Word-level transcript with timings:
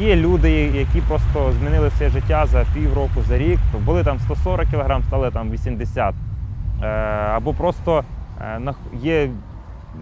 є 0.00 0.16
люди, 0.16 0.50
які 0.52 1.00
просто 1.00 1.52
змінили 1.52 1.90
своє 1.90 2.10
життя 2.10 2.46
за 2.46 2.66
півроку, 2.74 3.22
за 3.28 3.38
рік. 3.38 3.58
Були 3.84 4.04
там 4.04 4.18
140 4.18 4.68
кг, 4.70 5.02
стали 5.06 5.30
там 5.30 5.50
80. 5.50 6.14
Е, 6.82 6.86
Або 6.86 7.54
просто 7.54 8.04
е, 8.40 8.74
є 8.94 9.30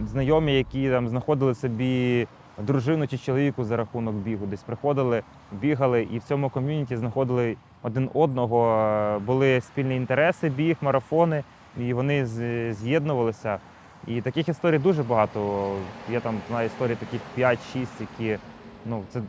знайомі, 0.06 0.54
які 0.54 0.90
там 0.90 1.08
знаходили 1.08 1.54
собі 1.54 2.26
дружину 2.58 3.06
чи 3.06 3.18
чоловіку 3.18 3.64
за 3.64 3.76
рахунок 3.76 4.14
бігу. 4.14 4.46
Десь 4.46 4.62
приходили, 4.62 5.22
бігали 5.52 6.02
і 6.02 6.18
в 6.18 6.22
цьому 6.22 6.50
ком'юніті 6.50 6.96
знаходили 6.96 7.56
один 7.82 8.10
одного. 8.14 8.78
Е, 9.16 9.18
Були 9.18 9.60
спільні 9.60 9.96
інтереси, 9.96 10.48
біг, 10.48 10.76
марафони, 10.80 11.42
і 11.78 11.92
вони 11.92 12.26
з'єднувалися. 12.72 13.58
І 14.06 14.20
таких 14.20 14.48
історій 14.48 14.78
дуже 14.78 15.02
багато. 15.02 15.70
Є 16.10 16.20
там 16.20 16.34
знаю 16.48 16.66
історії 16.66 16.96
таких 16.96 17.20
5-6, 17.38 17.86
які 18.00 18.38
ну, 18.86 19.02
це 19.12 19.20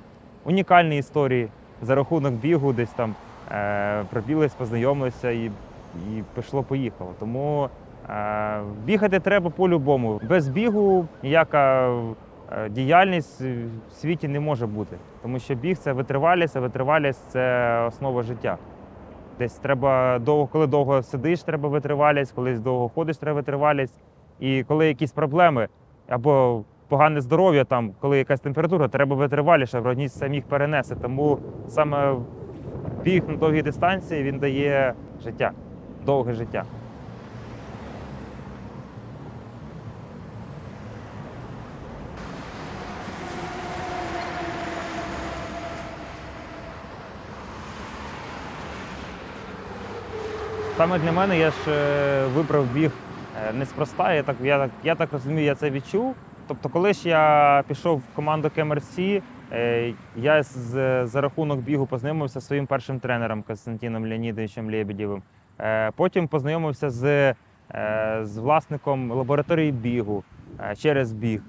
унікальні 0.45 0.97
історії 0.97 1.47
за 1.81 1.95
рахунок 1.95 2.33
бігу, 2.33 2.73
десь 2.73 2.89
там 2.89 3.15
е, 3.51 4.03
пробілись, 4.09 4.53
познайомилися 4.53 5.31
і, 5.31 5.51
і 5.95 6.23
пішло-поїхало. 6.35 7.13
Тому 7.19 7.69
е, 8.09 8.61
бігати 8.85 9.19
треба 9.19 9.49
по-любому. 9.49 10.21
Без 10.29 10.47
бігу 10.47 11.07
ніяка 11.23 11.93
е, 12.51 12.69
діяльність 12.69 13.41
в 13.41 13.93
світі 13.93 14.27
не 14.27 14.39
може 14.39 14.67
бути. 14.67 14.97
Тому 15.21 15.39
що 15.39 15.55
біг 15.55 15.77
це 15.77 15.93
витривалість, 15.93 16.55
а 16.55 16.59
витривалість 16.59 17.29
це 17.29 17.85
основа 17.87 18.23
життя. 18.23 18.57
Десь 19.39 19.53
треба 19.53 20.19
довго, 20.19 20.47
коли 20.47 20.67
довго 20.67 21.03
сидиш, 21.03 21.43
треба 21.43 21.69
витривалість, 21.69 22.31
коли 22.31 22.53
довго 22.53 22.89
ходиш, 22.89 23.17
треба 23.17 23.35
витривалість. 23.35 23.99
І 24.39 24.63
коли 24.63 24.87
якісь 24.87 25.11
проблеми 25.11 25.67
або 26.07 26.63
погане 26.89 27.21
здоров'я, 27.21 27.63
там, 27.63 27.91
коли 27.99 28.17
якась 28.17 28.39
температура, 28.39 28.87
треба 28.87 29.15
витриваліше, 29.15 29.77
організм 29.77 30.19
сам 30.19 30.33
їх 30.33 30.43
перенесе. 30.43 30.95
Тому 30.95 31.39
саме 31.67 32.15
біг 33.03 33.23
на 33.27 33.35
довгій 33.35 33.61
дистанції 33.61 34.23
він 34.23 34.39
дає 34.39 34.93
життя, 35.23 35.51
довге 36.05 36.33
життя. 36.33 36.63
Саме 50.77 50.99
для 50.99 51.11
мене 51.11 51.37
я 51.37 51.51
ж 51.51 51.57
е, 51.67 52.25
вибрав 52.35 52.65
біг 52.65 52.91
е, 53.49 53.53
неспроста. 53.53 54.13
Я 54.13 54.23
так, 54.23 54.35
я, 54.43 54.59
так, 54.59 54.69
я 54.83 54.95
так 54.95 55.13
розумію, 55.13 55.45
я 55.45 55.55
це 55.55 55.69
відчув. 55.69 56.15
Тобто, 56.49 56.69
коли 56.69 56.93
ж 56.93 57.09
я 57.09 57.63
пішов 57.67 57.97
в 57.97 58.15
команду 58.15 58.51
КМРС, 58.55 58.99
е, 59.51 59.93
я 60.15 60.43
за 61.03 61.21
рахунок 61.21 61.59
бігу 61.59 61.85
познайомився 61.85 62.39
зі 62.39 62.45
своїм 62.45 62.67
першим 62.67 62.99
тренером 62.99 63.43
Константином 63.43 64.03
Леонідовичем 64.07 64.71
Лебедєвим. 64.71 65.21
Е, 65.59 65.91
Потім 65.95 66.27
познайомився 66.27 66.89
з, 66.89 67.05
е, 67.05 67.35
з 68.21 68.37
власником 68.37 69.11
лабораторії 69.11 69.71
бігу 69.71 70.23
через 70.77 71.13
біг. 71.13 71.41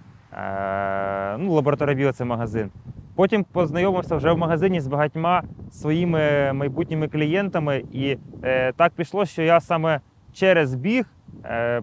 Ну, 1.39 1.53
лабораторія 1.53 1.97
бігу 1.97 2.13
це 2.13 2.25
магазин. 2.25 2.71
Потім 3.15 3.45
познайомився 3.45 4.17
вже 4.17 4.33
в 4.33 4.39
магазині 4.39 4.81
з 4.81 4.87
багатьма 4.87 5.43
своїми 5.71 6.53
майбутніми 6.53 7.09
клієнтами, 7.09 7.85
і 7.93 8.17
так 8.77 8.93
пішло, 8.93 9.25
що 9.25 9.43
я 9.43 9.61
саме 9.61 10.01
через 10.33 10.75
біг 10.75 11.07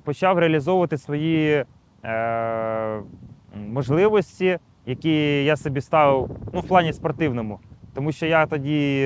почав 0.03 0.39
реалізовувати 0.39 0.97
свої 0.97 1.65
е, 2.07 3.01
можливості, 3.55 4.59
які 4.85 5.45
я 5.45 5.57
собі 5.57 5.81
ставив 5.81 6.29
ну, 6.53 6.59
в 6.59 6.67
плані 6.67 6.93
спортивному. 6.93 7.59
Тому 7.93 8.11
що 8.11 8.25
я 8.25 8.45
тоді 8.45 9.01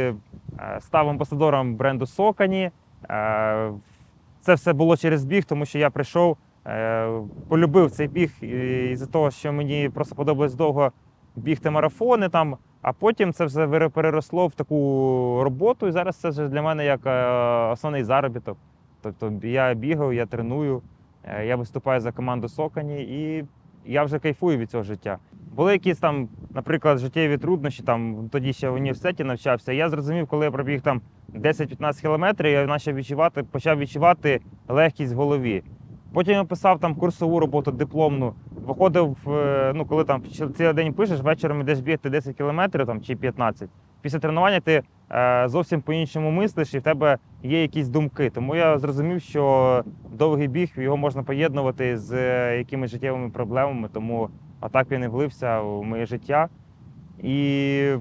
е, 0.60 0.78
став 0.80 1.10
амбасадором 1.10 1.76
бренду 1.76 2.06
Сокані. 2.06 2.72
Е, 3.10 3.72
це 4.42 4.54
все 4.54 4.74
було 4.74 4.98
через 4.98 5.26
біг, 5.26 5.46
тому 5.46 5.66
що 5.66 5.80
я 5.80 5.90
прийшов, 5.90 6.38
полюбив 7.48 7.92
цей 7.92 8.08
біг 8.08 8.44
із-за 8.92 9.06
того, 9.06 9.32
що 9.32 9.54
мені 9.54 9.90
просто 9.94 10.16
подобалось 10.16 10.56
довго 10.56 10.92
бігти 11.36 11.70
марафони 11.70 12.30
там. 12.30 12.58
А 12.82 12.94
потім 12.94 13.34
це 13.34 13.46
все 13.46 13.90
переросло 13.90 14.48
в 14.48 14.54
таку 14.54 15.42
роботу, 15.44 15.88
і 15.88 15.92
зараз 15.92 16.16
це 16.16 16.30
вже 16.30 16.48
для 16.48 16.62
мене 16.62 16.86
як 16.86 17.00
основний 17.74 18.04
заробіток. 18.04 18.58
Тобто 19.02 19.48
я 19.48 19.74
бігаю, 19.74 20.12
я 20.12 20.26
треную, 20.26 20.82
я 21.46 21.56
виступаю 21.56 22.00
за 22.00 22.12
команду 22.12 22.50
Сокані, 22.50 23.02
і 23.02 23.46
я 23.86 24.04
вже 24.04 24.20
кайфую 24.20 24.58
від 24.58 24.72
цього 24.72 24.84
життя. 24.84 25.18
Були 25.56 25.72
якісь 25.74 25.98
там, 25.98 26.30
наприклад, 26.54 26.98
життєві 26.98 27.38
труднощі, 27.38 27.84
там 27.84 28.30
тоді 28.32 28.54
ще 28.54 28.70
в 28.70 28.74
університеті 28.74 29.24
навчався. 29.24 29.74
Я 29.74 29.90
зрозумів, 29.90 30.28
коли 30.28 30.46
я 30.46 30.52
пробіг 30.52 30.82
там 30.82 31.02
10-15 31.34 32.02
кілометрів, 32.02 32.52
я 32.52 32.68
почав 32.68 32.96
відчувати, 32.96 33.44
почав 33.44 33.80
відчувати 33.80 34.40
легкість 34.68 35.14
в 35.14 35.16
голові. 35.16 35.64
Потім 36.14 36.34
я 36.34 36.44
писав 36.44 36.80
там 36.80 36.96
курсову 36.96 37.40
роботу 37.40 37.72
дипломну. 37.72 38.34
Виходив, 38.66 39.18
е, 39.28 39.72
ну 39.76 39.86
коли 39.86 40.04
там 40.04 40.24
цілий 40.58 40.74
день 40.74 40.94
пишеш, 40.94 41.22
вечором 41.22 41.62
йдеш 41.62 41.80
бігти 41.80 42.10
10 42.10 42.38
кілометрів 42.38 42.86
там, 42.86 43.02
чи 43.02 43.16
15. 43.16 43.70
Після 44.02 44.20
тренування 44.20 44.60
ти 44.60 44.82
е, 45.12 45.44
зовсім 45.48 45.82
по-іншому 45.82 46.32
мислиш 46.32 46.74
і 46.74 46.80
в 46.80 46.82
тебе 46.82 47.18
є 47.44 47.62
якісь 47.62 47.88
думки. 47.90 48.30
Тому 48.30 48.56
я 48.56 48.80
зрозумів, 48.80 49.22
що 49.22 49.84
довгий 50.12 50.48
біг 50.48 50.72
його 50.76 50.98
можна 50.98 51.24
поєднувати 51.24 51.98
з 51.98 52.12
е, 52.12 52.58
якимись 52.58 52.92
життєвими 52.92 53.30
проблемами. 53.30 53.90
Тому 53.94 54.30
отак 54.62 54.92
він 54.92 55.04
і 55.04 55.08
влився 55.08 55.62
в 55.62 55.84
моє 55.84 56.06
життя. 56.06 56.50
І 57.24 57.96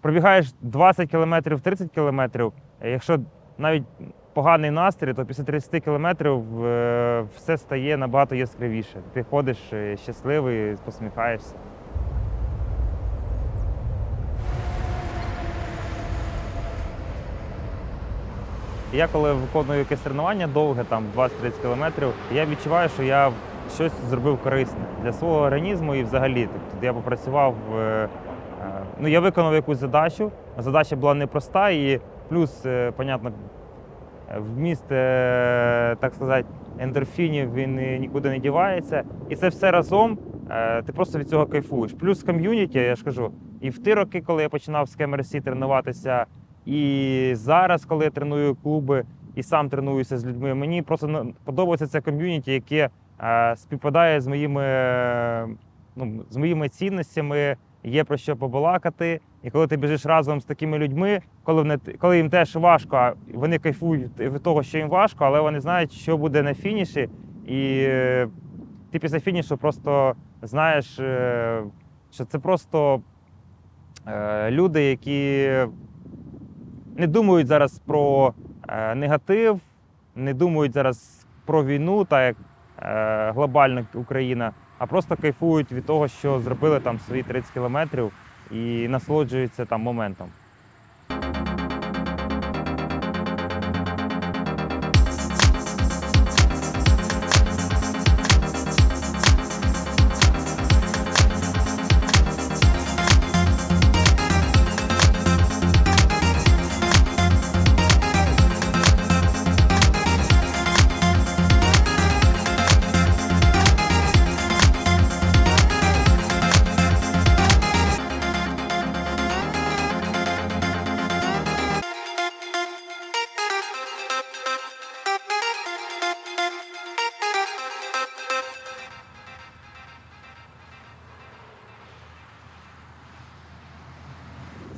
пробігаєш 0.00 0.54
20 0.62 1.10
кілометрів, 1.10 1.60
30 1.60 1.90
кілометрів. 1.90 2.52
Якщо 2.84 3.18
навіть 3.58 3.84
поганий 4.34 4.70
настрій, 4.70 5.14
то 5.14 5.24
після 5.24 5.44
30 5.44 5.84
кілометрів 5.84 6.64
е, 6.64 7.24
все 7.36 7.56
стає 7.58 7.96
набагато 7.96 8.34
яскравіше. 8.34 9.02
Ти 9.12 9.22
ходиш 9.22 9.58
щасливий, 9.94 10.76
посміхаєшся. 10.84 11.54
Я 18.96 19.08
коли 19.08 19.32
виконую 19.32 19.78
якесь 19.78 20.00
тренування 20.00 20.46
довге, 20.46 20.84
там 20.84 21.04
20-30 21.16 21.30
кілометрів, 21.62 22.08
я 22.34 22.46
відчуваю, 22.46 22.88
що 22.88 23.02
я 23.02 23.30
щось 23.74 23.92
зробив 24.08 24.38
корисне 24.38 24.84
для 25.02 25.12
свого 25.12 25.36
організму 25.36 25.94
і 25.94 26.02
взагалі. 26.02 26.48
Тобто 26.70 26.86
я 26.86 26.92
попрацював, 26.92 27.54
е, 27.74 27.78
е, 27.82 28.08
ну 29.00 29.08
я 29.08 29.20
виконав 29.20 29.54
якусь 29.54 29.78
задачу. 29.78 30.32
Задача 30.58 30.96
була 30.96 31.14
непроста, 31.14 31.70
і 31.70 32.00
плюс, 32.28 32.66
е, 32.66 32.92
понятно, 32.96 33.32
вміст, 34.38 34.88
так 36.00 36.14
сказати, 36.14 36.44
ендорфінів 36.78 37.54
він 37.54 38.00
нікуди 38.00 38.30
не 38.30 38.38
дівається. 38.38 39.02
І 39.28 39.36
це 39.36 39.48
все 39.48 39.70
разом 39.70 40.18
ти 40.86 40.92
просто 40.92 41.18
від 41.18 41.28
цього 41.28 41.46
кайфуєш. 41.46 41.92
Плюс 41.92 42.22
ком'юніті, 42.22 42.78
я 42.78 42.96
ж 42.96 43.04
кажу, 43.04 43.30
і 43.60 43.70
в 43.70 43.82
ті 43.82 43.94
роки, 43.94 44.20
коли 44.20 44.42
я 44.42 44.48
починав 44.48 44.88
з 44.88 44.96
КМРС 44.96 45.30
тренуватися, 45.30 46.26
і 46.66 47.30
зараз, 47.34 47.84
коли 47.84 48.04
я 48.04 48.10
треную 48.10 48.54
клуби 48.54 49.04
і 49.34 49.42
сам 49.42 49.68
тренуюся 49.68 50.18
з 50.18 50.26
людьми, 50.26 50.54
мені 50.54 50.82
просто 50.82 51.26
подобається 51.44 51.86
це 51.86 52.00
ком'юніті, 52.00 52.52
яке 52.52 52.88
е, 53.20 53.56
співпадає 53.56 54.20
з 54.20 54.26
моїми, 54.26 54.62
ну, 55.96 56.24
з 56.30 56.36
моїми 56.36 56.68
цінностями, 56.68 57.56
є 57.84 58.04
про 58.04 58.16
що 58.16 58.36
побалакати. 58.36 59.20
І 59.42 59.50
коли 59.50 59.66
ти 59.66 59.76
біжиш 59.76 60.06
разом 60.06 60.40
з 60.40 60.44
такими 60.44 60.78
людьми, 60.78 61.20
коли, 61.42 61.62
вони, 61.62 61.78
коли 61.98 62.16
їм 62.16 62.30
теж 62.30 62.56
важко, 62.56 63.12
вони 63.34 63.58
кайфують 63.58 64.20
від 64.20 64.42
того, 64.42 64.62
що 64.62 64.78
їм 64.78 64.88
важко, 64.88 65.24
але 65.24 65.40
вони 65.40 65.60
знають, 65.60 65.92
що 65.92 66.16
буде 66.16 66.42
на 66.42 66.54
фініші. 66.54 67.08
І 67.46 67.84
е, 67.88 68.28
ти 68.90 68.98
після 68.98 69.20
фінішу 69.20 69.56
просто 69.56 70.14
знаєш, 70.42 70.98
е, 70.98 71.62
що 72.12 72.24
це 72.24 72.38
просто 72.38 73.00
люди, 74.50 74.82
які 74.82 75.50
не 76.96 77.06
думають 77.06 77.46
зараз 77.46 77.78
про 77.86 78.34
е, 78.68 78.94
негатив, 78.94 79.60
не 80.16 80.34
думають 80.34 80.72
зараз 80.72 81.26
про 81.44 81.64
війну, 81.64 82.04
так 82.04 82.26
як 82.26 82.36
е, 82.82 83.32
глобальна 83.32 83.86
Україна, 83.94 84.52
а 84.78 84.86
просто 84.86 85.16
кайфують 85.16 85.72
від 85.72 85.86
того, 85.86 86.08
що 86.08 86.40
зробили 86.40 86.80
там 86.80 86.98
свої 86.98 87.22
30 87.22 87.50
кілометрів 87.50 88.12
і 88.50 88.88
насолоджуються 88.88 89.64
там 89.64 89.80
моментом. 89.80 90.28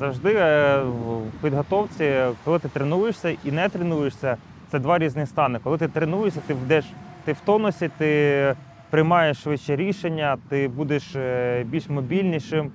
Завжди 0.08 0.34
е, 0.34 0.78
в 0.82 1.42
підготовці, 1.42 2.14
коли 2.44 2.58
ти 2.58 2.68
тренуєшся 2.68 3.36
і 3.44 3.52
не 3.52 3.68
тренуєшся, 3.68 4.36
це 4.70 4.78
два 4.78 4.98
різні 4.98 5.26
стани. 5.26 5.58
Коли 5.64 5.78
ти 5.78 5.88
тренуєшся, 5.88 6.40
ти 6.46 6.54
вдеш, 6.54 6.84
ти 7.24 7.32
в 7.32 7.40
тонусі, 7.40 7.90
ти 7.98 8.54
приймаєш 8.90 9.42
швидше 9.42 9.76
рішення, 9.76 10.36
ти 10.48 10.68
будеш 10.68 11.16
е, 11.16 11.64
більш 11.64 11.88
мобільнішим 11.88 12.72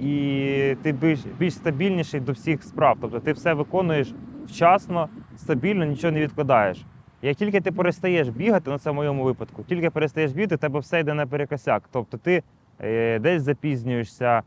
і 0.00 0.76
ти 0.82 0.92
більш, 0.92 1.20
більш 1.38 1.54
стабільніший 1.54 2.20
до 2.20 2.32
всіх 2.32 2.62
справ. 2.62 2.96
Тобто 3.00 3.20
ти 3.20 3.32
все 3.32 3.54
виконуєш 3.54 4.14
вчасно, 4.46 5.08
стабільно, 5.36 5.84
нічого 5.84 6.12
не 6.12 6.20
відкладаєш. 6.20 6.84
Як 7.22 7.36
тільки 7.36 7.60
ти 7.60 7.72
перестаєш 7.72 8.28
бігати, 8.28 8.70
ну 8.70 8.78
це 8.78 8.90
в 8.90 8.94
моєму 8.94 9.24
випадку, 9.24 9.62
тільки 9.68 9.90
перестаєш 9.90 10.32
бігати, 10.32 10.56
тебе 10.56 10.80
все 10.80 11.00
йде 11.00 11.14
наперекосяк. 11.14 11.82
Тобто 11.92 12.16
ти 12.16 12.42
е, 12.80 13.18
десь 13.18 13.42
запізнюєшся, 13.42 14.42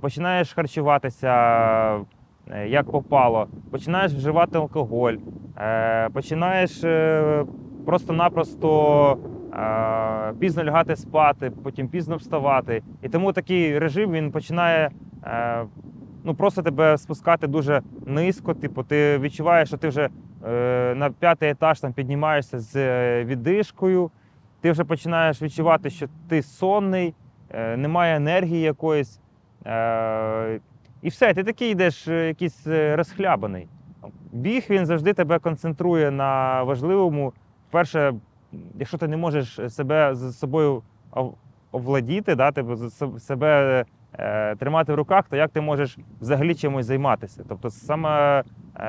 починаєш 0.00 0.52
харчуватися 0.52 1.30
е, 2.50 2.68
як 2.68 2.90
попало, 2.90 3.46
починаєш 3.70 4.12
вживати 4.12 4.58
алкоголь, 4.58 5.14
е, 5.58 6.08
починаєш 6.08 6.84
е, 6.84 7.44
просто-напросто 7.86 9.18
е, 9.54 10.32
пізно 10.38 10.64
лягати 10.64 10.96
спати, 10.96 11.52
потім 11.62 11.88
пізно 11.88 12.16
вставати. 12.16 12.82
І 13.02 13.08
тому 13.08 13.32
такий 13.32 13.78
режим 13.78 14.12
він 14.12 14.30
починає. 14.32 14.90
е, 15.24 15.64
Ну, 16.26 16.34
просто 16.34 16.62
тебе 16.62 16.98
спускати 16.98 17.46
дуже 17.46 17.82
низько. 18.06 18.54
Типу, 18.54 18.82
ти 18.82 19.18
відчуваєш, 19.18 19.68
що 19.68 19.76
ти 19.78 19.88
вже 19.88 20.08
е, 20.48 20.94
на 20.96 21.10
п'ятий 21.10 21.50
етаж 21.50 21.80
там 21.80 21.92
піднімаєшся 21.92 22.58
з 22.58 22.76
е, 22.76 23.24
віддишкою. 23.24 24.10
Ти 24.60 24.70
вже 24.70 24.84
починаєш 24.84 25.42
відчувати, 25.42 25.90
що 25.90 26.06
ти 26.28 26.42
сонний, 26.42 27.14
е, 27.50 27.76
немає 27.76 28.16
енергії 28.16 28.60
якоїсь. 28.60 29.20
Е, 29.66 30.60
і 31.02 31.08
все, 31.08 31.34
ти 31.34 31.44
такий 31.44 31.70
йдеш 31.70 32.08
е, 32.08 32.26
якийсь 32.26 32.66
е, 32.66 32.96
розхлябаний. 32.96 33.68
Біг 34.32 34.66
він 34.70 34.86
завжди 34.86 35.12
тебе 35.12 35.38
концентрує 35.38 36.10
на 36.10 36.62
важливому. 36.62 37.32
Перше, 37.70 38.14
якщо 38.78 38.98
ти 38.98 39.08
не 39.08 39.16
можеш 39.16 39.60
себе 39.68 40.14
з 40.14 40.38
собою 40.38 40.82
овладіти, 41.72 42.34
да, 42.34 42.52
з- 42.74 42.82
с- 42.94 43.24
себе 43.24 43.84
е, 44.18 44.56
тримати 44.56 44.92
в 44.92 44.96
руках, 44.96 45.24
то 45.30 45.36
як 45.36 45.50
ти 45.50 45.60
можеш 45.60 45.98
взагалі 46.20 46.54
чимось 46.54 46.86
займатися? 46.86 47.44
Тобто, 47.48 47.70
саме 47.70 48.42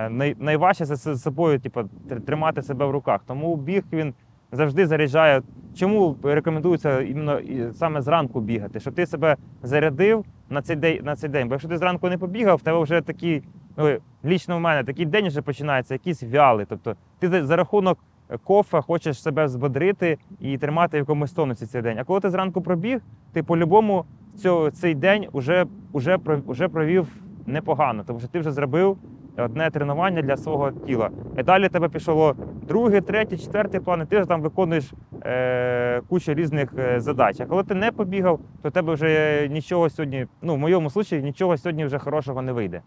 най, 0.09 0.35
найважче 0.39 0.85
це 0.85 0.95
з 1.15 1.21
собою, 1.21 1.59
типу, 1.59 1.83
тримати 2.25 2.61
себе 2.61 2.85
в 2.85 2.91
руках. 2.91 3.21
Тому 3.27 3.55
біг 3.55 3.83
він 3.93 4.13
завжди 4.51 4.87
заряджає. 4.87 5.41
Чому 5.75 6.15
рекомендується 6.23 7.01
іменно 7.01 7.39
саме 7.73 8.01
зранку 8.01 8.41
бігати? 8.41 8.79
Щоб 8.79 8.93
ти 8.93 9.05
себе 9.05 9.35
зарядив 9.63 10.25
на 10.49 10.61
цей 10.61 10.75
день, 10.75 10.99
на 11.03 11.15
цей 11.15 11.29
день. 11.29 11.47
Бо 11.47 11.53
якщо 11.53 11.69
ти 11.69 11.77
зранку 11.77 12.09
не 12.09 12.17
побігав, 12.17 12.57
в 12.57 12.61
тебе 12.61 12.83
вже 12.83 13.01
такий, 13.01 13.43
ну, 13.77 13.97
лічно 14.25 14.57
в 14.57 14.59
мене, 14.59 14.83
такий 14.83 15.05
день 15.05 15.27
вже 15.27 15.41
починається, 15.41 15.93
якийсь 15.93 16.23
вялий. 16.23 16.65
Тобто 16.69 16.95
ти 17.19 17.45
за- 17.45 17.55
рахунок 17.55 17.99
кофе 18.43 18.81
хочеш 18.81 19.21
себе 19.21 19.47
збодрити 19.47 20.17
і 20.39 20.57
тримати 20.57 20.97
в 20.97 20.99
якомусь 20.99 21.31
тонусі 21.31 21.65
цей 21.65 21.81
день. 21.81 21.97
А 21.99 22.03
коли 22.03 22.19
ти 22.19 22.29
зранку 22.29 22.61
пробіг, 22.61 23.01
ти 23.33 23.43
по-любому 23.43 24.05
цей 24.73 24.95
день 24.95 25.27
вже, 25.33 25.65
вже, 25.93 26.17
вже 26.47 26.67
провів 26.67 27.07
непогано, 27.45 28.03
тому 28.07 28.19
що 28.19 28.27
ти 28.27 28.39
вже 28.39 28.51
зробив 28.51 28.97
одне 29.37 29.69
тренування 29.69 30.21
для 30.21 30.37
свого 30.37 30.71
тіла. 30.71 31.09
І 31.37 31.43
далі 31.43 31.69
тебе 31.69 31.89
пішло 31.89 32.35
другий, 32.67 33.01
третій, 33.01 33.37
четвертий 33.37 33.79
план, 33.79 34.01
і 34.01 34.05
ти 34.05 34.17
вже 34.17 34.27
там 34.27 34.41
виконуєш 34.41 34.93
е, 35.25 36.01
кучу 36.09 36.33
різних 36.33 36.73
е, 36.79 36.99
задач. 36.99 37.39
А 37.41 37.45
коли 37.45 37.63
ти 37.63 37.75
не 37.75 37.91
побігав, 37.91 38.39
то 38.61 38.69
тебе 38.69 38.93
вже 38.93 39.47
нічого 39.51 39.89
сьогодні, 39.89 40.27
ну 40.41 40.55
в 40.55 40.57
моєму 40.57 40.87
випадку, 40.87 41.15
нічого 41.15 41.57
сьогодні 41.57 41.85
вже 41.85 41.99
хорошого 41.99 42.41
не 42.41 42.51
вийде. 42.51 42.81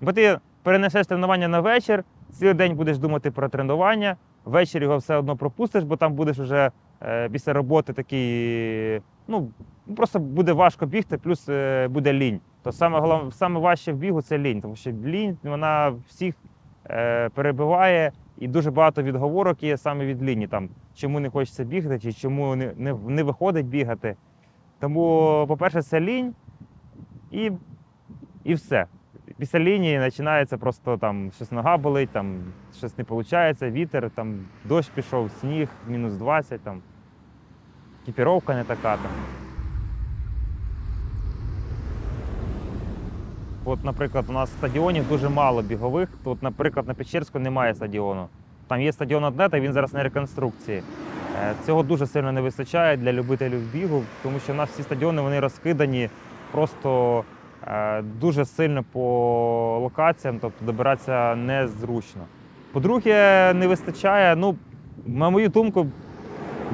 Бо 0.00 0.12
ти 0.12 0.38
перенесеш 0.62 1.06
тренування 1.06 1.48
на 1.48 1.60
вечір, 1.60 2.04
цілий 2.30 2.54
день 2.54 2.76
будеш 2.76 2.98
думати 2.98 3.30
про 3.30 3.48
тренування, 3.48 4.16
ввечері 4.44 4.82
його 4.82 4.96
все 4.96 5.16
одно 5.16 5.36
пропустиш, 5.36 5.84
бо 5.84 5.96
там 5.96 6.14
будеш 6.14 6.38
вже 6.38 6.70
е, 7.02 7.28
після 7.28 7.52
роботи 7.52 7.92
такий, 7.92 9.00
ну 9.28 9.50
просто 9.96 10.18
буде 10.18 10.52
важко 10.52 10.86
бігти, 10.86 11.18
плюс 11.18 11.48
е, 11.48 11.88
буде 11.88 12.12
лінь. 12.12 12.40
То 12.66 12.72
саме 12.72 13.00
головне, 13.00 13.32
саме 13.32 13.60
важче 13.60 13.92
в 13.92 13.96
бігу 13.96 14.22
це 14.22 14.38
лінь, 14.38 14.60
тому 14.60 14.76
що 14.76 14.90
лінь 14.90 15.38
вона 15.42 15.94
всіх 16.08 16.34
е, 16.90 17.28
перебиває, 17.28 18.12
і 18.38 18.48
дуже 18.48 18.70
багато 18.70 19.02
відговорок 19.02 19.62
є 19.62 19.76
саме 19.76 20.06
від 20.06 20.22
ліні. 20.22 20.48
Там 20.48 20.68
чому 20.94 21.20
не 21.20 21.30
хочеться 21.30 21.64
бігати, 21.64 21.98
чи 21.98 22.12
чому 22.12 22.56
не, 22.56 22.72
не, 22.76 22.94
не 22.94 23.22
виходить 23.22 23.66
бігати. 23.66 24.16
Тому, 24.80 25.44
по-перше, 25.48 25.82
це 25.82 26.00
лінь 26.00 26.34
і, 27.30 27.52
і 28.44 28.54
все. 28.54 28.86
Після 29.38 29.58
лінії 29.58 29.98
починається 29.98 30.58
просто 30.58 30.96
там 30.96 31.30
щось 31.32 31.52
нога 31.52 31.76
болить, 31.76 32.10
там 32.10 32.38
щось 32.76 32.98
не 32.98 33.04
виходить, 33.04 33.62
вітер, 33.62 34.10
там 34.10 34.38
дощ 34.64 34.88
пішов, 34.88 35.30
сніг, 35.30 35.68
мінус 35.88 36.14
20, 36.14 36.60
там, 36.60 36.82
екіпіровка 38.02 38.54
не 38.54 38.64
така. 38.64 38.96
Там. 38.96 39.45
От, 43.68 43.84
наприклад, 43.84 44.24
у 44.28 44.32
нас 44.32 44.50
стадіонів 44.50 45.08
дуже 45.08 45.28
мало 45.28 45.62
бігових. 45.62 46.08
Тут, 46.24 46.42
наприклад, 46.42 46.88
на 46.88 46.94
Печерську 46.94 47.38
немає 47.38 47.74
стадіону. 47.74 48.26
Там 48.68 48.80
є 48.80 48.92
стадіон 48.92 49.24
Однета, 49.24 49.60
він 49.60 49.72
зараз 49.72 49.94
на 49.94 50.02
реконструкції. 50.02 50.82
Е, 51.42 51.52
Цього 51.66 51.82
дуже 51.82 52.06
сильно 52.06 52.32
не 52.32 52.40
вистачає 52.40 52.96
для 52.96 53.12
любителів 53.12 53.72
бігу, 53.72 54.02
тому 54.22 54.38
що 54.38 54.52
у 54.52 54.56
нас 54.56 54.70
всі 54.70 54.82
стадіони 54.82 55.22
вони 55.22 55.40
розкидані 55.40 56.08
просто 56.52 57.24
е, 57.66 58.02
дуже 58.02 58.44
сильно 58.44 58.84
по 58.92 59.78
локаціям, 59.82 60.38
тобто 60.40 60.64
добиратися 60.64 61.34
незручно. 61.34 62.22
По-друге, 62.72 63.52
не 63.54 63.66
вистачає, 63.66 64.36
ну, 64.36 64.56
на 65.06 65.30
мою 65.30 65.48
думку, 65.48 65.86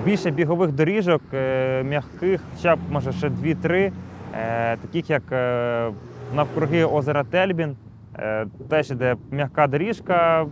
більше 0.05 0.31
бігових 0.31 0.73
доріжок, 0.73 1.23
е, 1.35 1.83
м'яких, 1.83 2.41
хоча 2.57 2.77
б 2.77 2.79
може 2.91 3.13
ще 3.13 3.29
2-3, 3.29 3.93
е, 4.35 4.77
таких 4.77 5.11
як 5.11 5.23
навкруги 6.35 6.85
озера 6.85 7.25
Тельбін, 7.25 7.77
е, 8.19 8.47
теж 8.69 8.91
іде 8.91 9.17
м'яка 9.31 9.67
доріжка. 9.67 10.47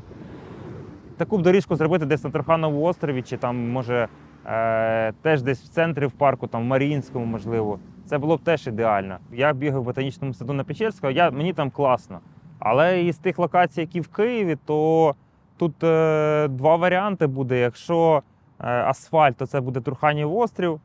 Таку 1.16 1.38
б 1.38 1.42
доріжку 1.42 1.76
зробити 1.76 2.06
десь 2.06 2.24
на 2.24 2.30
Трухановому 2.30 2.82
острові, 2.82 3.22
чи 3.22 3.36
там, 3.36 3.70
може, 3.70 4.08
е, 4.46 5.12
теж 5.22 5.42
десь 5.42 5.62
в 5.62 5.68
центрі 5.68 6.06
в 6.06 6.12
парку, 6.12 6.46
там 6.46 6.62
в 6.62 6.64
Маріїнському, 6.64 7.24
можливо. 7.24 7.78
Це 8.06 8.18
було 8.18 8.36
б 8.36 8.40
теж 8.40 8.66
ідеально. 8.66 9.18
Я 9.32 9.52
бігав 9.52 9.82
в 9.82 9.84
ботанічному 9.84 10.34
саду 10.34 10.52
на 10.52 10.64
Печерського, 10.64 11.10
я, 11.10 11.30
мені 11.30 11.52
там 11.52 11.70
класно. 11.70 12.20
Але 12.58 13.02
із 13.02 13.18
тих 13.18 13.38
локацій, 13.38 13.80
які 13.80 14.00
в 14.00 14.08
Києві, 14.08 14.56
то 14.66 15.14
тут 15.56 15.84
е, 15.84 16.48
два 16.48 16.76
варіанти 16.76 17.26
буде. 17.26 17.60
Якщо 17.60 18.22
е, 18.60 18.68
асфальт, 18.68 19.36
то 19.36 19.46
це 19.46 19.60
буде 19.60 19.80
Труханів 19.80 20.36
острів. 20.36 20.80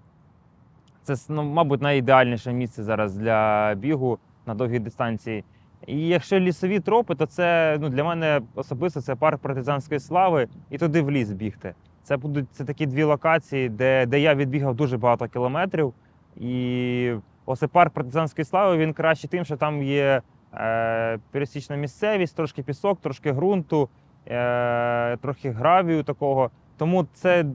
Це, 1.04 1.16
ну, 1.30 1.44
мабуть, 1.44 1.82
найідеальніше 1.82 2.54
місце 2.54 2.84
зараз 2.84 3.16
для 3.16 3.74
бігу 3.76 4.20
на 4.48 4.56
довгій 4.56 4.80
дистанції. 4.80 5.44
І 5.88 6.08
якщо 6.08 6.40
лісові 6.40 6.80
тропи, 6.80 7.16
то 7.16 7.26
це 7.26 7.78
ну, 7.82 7.90
для 7.90 8.04
мене 8.04 8.42
особисто 8.56 9.02
це 9.02 9.16
парк 9.16 9.42
партизанської 9.42 10.00
слави 10.00 10.48
і 10.70 10.78
туди 10.78 11.02
в 11.02 11.12
ліс 11.12 11.32
бігти. 11.32 11.74
Це 12.04 12.18
будуть 12.18 12.46
це 12.52 12.66
такі 12.66 12.86
дві 12.86 13.04
локації, 13.04 13.70
де, 13.70 14.06
де 14.06 14.20
я 14.20 14.36
відбігав 14.36 14.76
дуже 14.76 14.98
багато 14.98 15.28
кілометрів. 15.28 15.94
І 16.36 17.14
ось 17.46 17.64
парк 17.72 17.94
партизанської 17.94 18.46
слави 18.46 18.78
він 18.78 18.94
краще 18.94 19.28
тим, 19.28 19.46
що 19.46 19.58
там 19.58 19.84
є 19.84 20.22
е, 20.54 21.20
пересічна 21.32 21.76
місцевість, 21.76 22.36
трошки 22.36 22.64
пісок, 22.64 23.02
трошки 23.02 23.32
ґрунту, 23.32 23.90
е, 24.28 25.18
трохи 25.18 25.52
гравію 25.52 26.04
такого. 26.04 26.52
Тому 26.78 27.08
це 27.14 27.46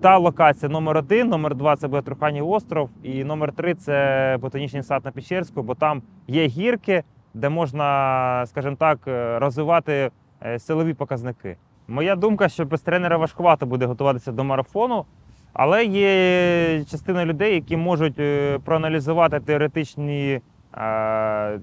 та 0.00 0.18
локація 0.18 0.68
номер 0.68 0.96
один, 0.96 1.28
номер 1.28 1.54
два 1.54 1.76
це 1.76 1.88
буде 1.88 2.02
Труханів 2.02 2.50
остров, 2.50 2.90
і 3.02 3.24
номер 3.24 3.52
три 3.52 3.74
це 3.74 4.38
ботанічний 4.40 4.82
сад 4.82 5.04
на 5.04 5.10
Печерську, 5.10 5.62
бо 5.62 5.74
там 5.74 6.02
є 6.26 6.46
гірки, 6.46 7.02
де 7.34 7.48
можна, 7.48 8.44
скажімо 8.46 8.76
так, 8.78 8.98
е, 9.08 9.38
розвивати 9.38 10.10
е, 10.42 10.58
силові 10.58 10.94
показники. 10.94 11.56
Моя 11.88 12.16
думка, 12.16 12.48
що 12.48 12.64
без 12.64 12.80
тренера 12.80 13.16
важкувато 13.16 13.66
буде 13.66 13.86
готуватися 13.86 14.32
до 14.32 14.44
марафону, 14.44 15.04
але 15.52 15.84
є 15.84 16.84
частина 16.84 17.24
людей, 17.24 17.54
які 17.54 17.76
можуть 17.76 18.18
е, 18.18 18.58
проаналізувати 18.64 19.40
теоретичні 19.40 20.40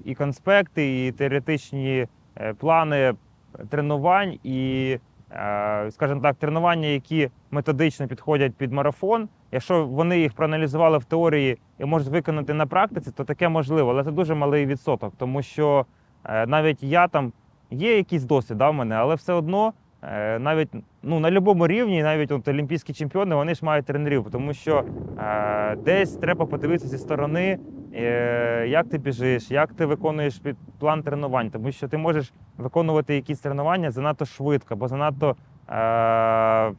і 0.04 0.14
конспекти, 0.14 1.06
і 1.06 1.12
теоретичні 1.12 2.06
плани 2.58 3.14
тренувань, 3.68 4.38
і, 4.44 4.98
скажімо 5.90 6.20
так, 6.20 6.36
тренування, 6.36 6.88
які 6.88 7.30
методично 7.50 8.08
підходять 8.08 8.54
під 8.54 8.72
марафон. 8.72 9.28
Якщо 9.52 9.86
вони 9.86 10.18
їх 10.18 10.32
проаналізували 10.32 10.98
в 10.98 11.04
теорії 11.04 11.58
і 11.78 11.84
можуть 11.84 12.08
виконати 12.08 12.54
на 12.54 12.66
практиці, 12.66 13.10
то 13.10 13.24
таке 13.24 13.48
можливо, 13.48 13.90
але 13.90 14.04
це 14.04 14.10
дуже 14.10 14.34
малий 14.34 14.66
відсоток, 14.66 15.14
тому 15.18 15.42
що 15.42 15.86
е, 16.24 16.46
навіть 16.46 16.82
я 16.82 17.08
там 17.08 17.32
є 17.70 17.96
якийсь 17.96 18.24
досвід 18.24 18.58
да, 18.58 18.70
в 18.70 18.74
мене, 18.74 18.94
але 18.94 19.14
все 19.14 19.32
одно 19.32 19.68
е, 19.68 19.72
навіть 20.38 20.68
ну, 21.02 21.20
на 21.20 21.28
будь-якому 21.28 21.66
рівні, 21.66 22.02
навіть 22.02 22.32
от, 22.32 22.48
олімпійські 22.48 22.92
чемпіони, 22.92 23.34
вони 23.34 23.54
ж 23.54 23.64
мають 23.64 23.86
тренерів, 23.86 24.26
тому 24.32 24.52
що 24.52 24.84
е, 25.18 25.76
десь 25.76 26.16
треба 26.16 26.46
подивитися 26.46 26.88
зі 26.88 26.98
сторони, 26.98 27.58
е, 27.94 28.66
як 28.68 28.88
ти 28.88 28.98
біжиш, 28.98 29.50
як 29.50 29.72
ти 29.72 29.86
виконуєш 29.86 30.38
під- 30.38 30.56
план 30.78 31.02
тренувань, 31.02 31.50
тому 31.50 31.72
що 31.72 31.88
ти 31.88 31.96
можеш 31.98 32.32
виконувати 32.58 33.14
якісь 33.14 33.40
тренування 33.40 33.90
занадто 33.90 34.24
швидко, 34.24 34.74
або 34.74 34.88
занадто 34.88 35.36
е, 35.70 36.72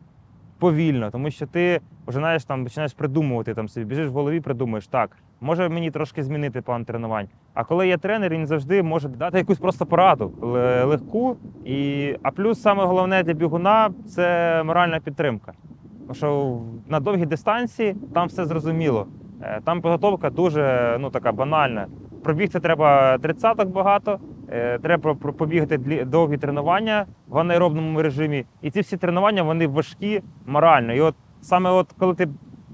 повільно, 0.59 1.11
тому 1.11 1.31
що 1.31 1.45
ти 1.45 1.81
починаєш 2.05 2.45
там 2.45 2.63
починаєш 2.63 2.93
придумувати 2.93 3.53
там 3.53 3.69
собі, 3.69 3.85
біжиш 3.85 4.07
в 4.07 4.11
голові, 4.13 4.39
придумуєш 4.39 4.87
так. 4.87 5.17
Може 5.41 5.69
мені 5.69 5.91
трошки 5.91 6.23
змінити 6.23 6.61
план 6.61 6.85
тренувань. 6.85 7.27
А 7.53 7.63
коли 7.63 7.87
є 7.87 7.97
тренер, 7.97 8.31
він 8.31 8.47
завжди 8.47 8.83
може 8.83 9.09
дати 9.09 9.37
якусь 9.37 9.57
просто 9.59 9.85
пораду 9.85 10.33
легку. 10.85 11.37
І, 11.65 12.15
а 12.23 12.31
плюс 12.31 12.61
саме 12.61 12.85
головне 12.85 13.23
для 13.23 13.33
бігуна 13.33 13.89
це 14.07 14.63
моральна 14.63 14.99
підтримка. 14.99 15.53
Тому 15.99 16.13
що 16.13 16.59
на 16.87 16.99
довгій 16.99 17.25
дистанції 17.25 17.95
там 18.13 18.27
все 18.27 18.45
зрозуміло. 18.45 19.07
Е, 19.41 19.61
Там 19.63 19.81
підготовка 19.81 20.29
дуже 20.29 20.97
ну, 20.99 21.09
така 21.09 21.31
банальна. 21.31 21.87
Пробігти 22.23 22.59
треба 22.59 23.17
тридцяток 23.17 23.69
багато, 23.69 24.19
треба 24.81 25.15
про- 25.15 25.33
побігати 25.33 25.77
довгі 26.05 26.37
тренування 26.37 27.05
в 27.27 27.37
анаеробному 27.37 28.01
режимі. 28.01 28.45
І 28.61 28.71
ці 28.71 28.81
всі 28.81 28.97
тренування 28.97 29.43
вони 29.43 29.67
важкі 29.67 30.21
морально. 30.45 30.93
І 30.93 31.01
от 31.01 31.15
саме 31.41 31.69
от 31.69 31.93
коли 31.97 32.13
ти 32.15 32.27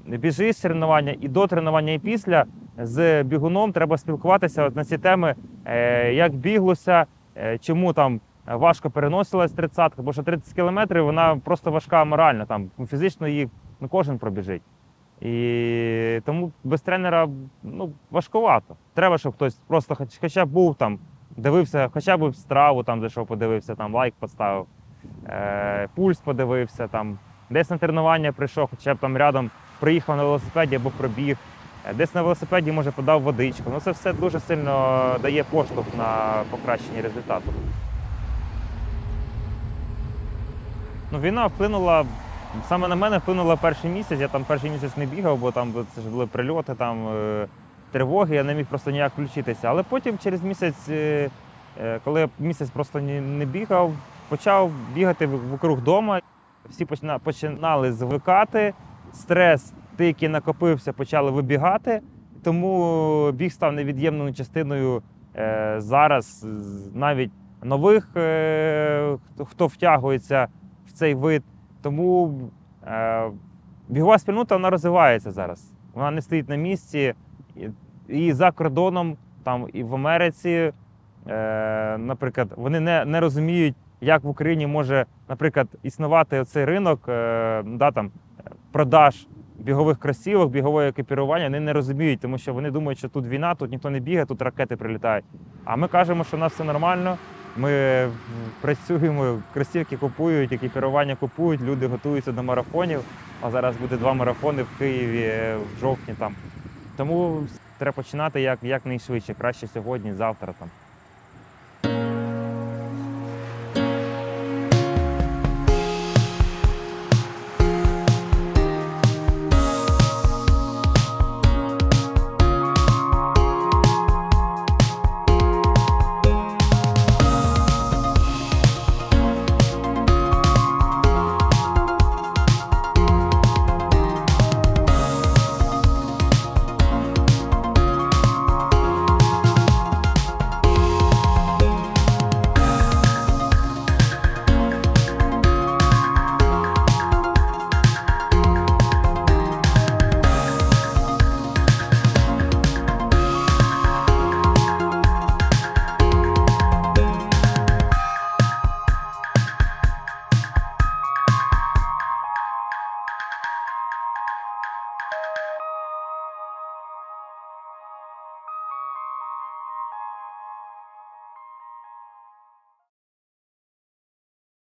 біжиш 0.06 0.58
тренування 0.58 1.16
і 1.22 1.28
до 1.28 1.48
тренування, 1.48 1.94
і 1.94 2.00
після 2.00 2.46
з 2.78 3.24
бігуном 3.24 3.72
треба 3.72 3.98
спілкуватися 3.98 4.64
от 4.64 4.76
на 4.76 4.86
ці 4.86 4.98
теми, 4.98 5.36
е, 5.66 6.14
як 6.14 6.34
біглося, 6.34 7.06
е, 7.38 7.58
чому 7.58 7.94
там 7.94 8.22
важко 8.48 8.90
переносилась 8.90 9.52
тридцятка, 9.52 10.02
бо 10.02 10.14
що 10.14 10.24
30 10.24 10.54
кілометрів 10.54 11.06
вона 11.06 11.36
просто 11.36 11.72
важка 11.72 12.06
морально. 12.06 12.46
Там 12.46 12.72
фізично 12.90 13.28
її 13.28 13.50
не 13.82 13.88
кожен 13.88 14.18
пробіжить. 14.18 14.62
І 15.22 16.22
тому 16.26 16.52
без 16.64 16.82
тренера 16.82 17.30
ну, 17.64 17.94
важкувато. 18.12 18.76
Треба, 18.94 19.18
щоб 19.18 19.34
хтось 19.34 19.56
просто 19.68 19.96
хоч, 19.96 20.18
хоча 20.22 20.46
б 20.46 20.50
був 20.50 20.76
там, 20.76 21.00
дивився, 21.38 21.90
хоча 21.94 22.18
б 22.18 22.36
страву 22.36 22.84
там 22.84 23.02
зайшов, 23.02 23.28
подивився, 23.28 23.76
там 23.76 23.96
лайк 23.96 24.14
поставив, 24.20 24.66
е, 25.28 25.88
пульс 25.96 26.18
подивився, 26.18 26.88
там, 26.88 27.18
десь 27.50 27.70
на 27.70 27.78
тренування 27.78 28.32
прийшов, 28.32 28.70
хоча 28.70 28.94
б 28.94 28.98
там 28.98 29.18
рядом 29.18 29.52
приїхав 29.80 30.18
на 30.18 30.24
велосипеді 30.24 30.76
або 30.76 30.90
пробіг. 30.90 31.38
Е, 31.90 31.94
Десь 31.94 32.16
на 32.16 32.22
велосипеді, 32.22 32.72
може, 32.72 32.92
подав 32.92 33.22
водичку. 33.22 33.64
Ну, 33.74 33.80
це 33.80 33.92
все 33.92 34.14
дуже 34.14 34.40
сильно 34.40 35.16
дає 35.22 35.44
поштовх 35.44 35.88
на 35.98 36.42
покращення 36.52 37.02
результату. 37.02 37.54
Ну, 41.12 41.20
війна 41.20 41.48
вплинула 41.48 42.06
саме 42.70 42.88
на 42.88 42.96
мене 42.96 43.18
вплинула 43.18 43.56
перший 43.56 43.90
місяць. 43.90 44.20
Я 44.20 44.28
там 44.28 44.44
перший 44.44 44.70
місяць 44.70 44.98
не 44.98 45.06
бігав, 45.06 45.38
бо 45.38 45.52
там 45.52 45.74
це 45.96 46.02
ж 46.02 46.10
були 46.10 46.28
прильоти, 46.28 46.76
там 46.76 47.08
е, 47.08 47.48
тривоги, 47.94 48.36
я 48.36 48.44
не 48.44 48.56
міг 48.56 48.66
просто 48.66 48.92
ніяк 48.92 49.12
включитися. 49.14 49.68
Але 49.68 49.84
потім 49.84 50.18
через 50.18 50.44
місяць, 50.44 50.90
е, 50.90 51.30
е, 51.82 52.00
коли 52.04 52.20
я 52.22 52.30
місяць 52.40 52.70
просто 52.70 53.02
не 53.02 53.46
бігав, 53.46 53.94
почав 54.30 54.72
бігати 54.96 55.26
вокруг 55.26 55.82
дома. 55.84 56.20
Всі 56.70 56.86
починали 57.24 57.94
звикати. 57.94 58.74
Стрес, 59.14 59.74
той, 59.98 60.08
який 60.08 60.30
накопився, 60.30 60.94
почали 60.94 61.32
вибігати. 61.32 62.02
Тому 62.44 63.32
біг 63.32 63.52
став 63.52 63.74
невід'ємною 63.74 64.34
частиною 64.34 65.02
е, 65.36 65.76
зараз 65.78 66.48
навіть 66.94 67.32
нових, 67.64 68.04
хто- 69.46 69.68
втягується 69.68 70.48
в 70.88 70.92
цей 70.92 71.16
вид. 71.16 71.44
Тому 71.82 72.40
бігова 73.90 74.20
спільнота 74.20 74.56
вона 74.56 74.70
розвивається 74.70 75.32
зараз. 75.32 75.72
Вона 75.94 76.12
не 76.12 76.22
стоїть 76.22 76.50
на 76.50 76.56
місці. 76.56 77.14
І, 78.08 78.34
за 78.34 78.52
кордоном, 78.52 79.18
там 79.44 79.68
і 79.74 79.84
в 79.84 79.96
Америці, 79.96 80.72
е, 81.28 81.98
наприклад, 81.98 82.48
вони 82.56 82.80
не, 82.80 83.06
не 83.06 83.20
розуміють, 83.20 83.76
як 84.02 84.24
в 84.24 84.28
Україні 84.28 84.68
може, 84.68 85.06
наприклад, 85.30 85.68
існувати 85.84 86.44
цей 86.44 86.66
ринок 86.66 87.10
е, 87.10 87.64
да, 87.66 87.92
там, 87.92 88.12
продаж 88.72 89.28
бігових 89.60 90.00
кросівок, 90.00 90.52
бігового 90.52 90.82
екіпірування. 90.82 91.46
Вони 91.46 91.60
не 91.60 91.74
розуміють, 91.74 92.20
тому 92.20 92.38
що 92.38 92.54
вони 92.54 92.72
думають, 92.72 93.00
що 93.00 93.10
тут 93.10 93.28
війна, 93.28 93.56
тут 93.56 93.72
ніхто 93.72 93.90
не 93.90 94.00
бігає, 94.00 94.26
тут 94.26 94.42
ракети 94.42 94.76
прилітають. 94.76 95.26
А 95.66 95.76
ми 95.76 95.88
кажемо, 95.88 96.24
що 96.24 96.38
у 96.38 96.40
нас 96.40 96.54
все 96.54 96.64
нормально. 96.64 97.18
Ми 97.58 98.08
працюємо, 98.62 99.40
кросівки 99.54 99.98
купують, 99.98 100.52
екіпірування 100.52 101.16
купують, 101.16 101.62
люди 101.62 101.88
готуються 101.88 102.32
до 102.32 102.44
марафонів. 102.44 103.00
А 103.42 103.52
зараз 103.52 103.78
буде 103.78 103.98
два 103.98 104.14
марафони 104.14 104.64
в 104.64 104.78
Києві 104.80 105.22
е, 105.22 105.58
в 105.58 105.80
жовтні 105.80 106.14
там. 106.20 106.36
Тому 106.98 107.48
треба 107.78 107.92
починати 107.92 108.42
як, 108.42 108.60
якнайшвидше, 108.62 109.34
краще 109.34 109.68
сьогодні, 109.68 110.14
завтра 110.14 110.54
там. 110.60 110.70